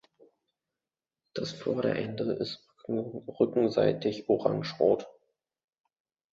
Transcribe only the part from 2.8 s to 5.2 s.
rückenseitig orangerot.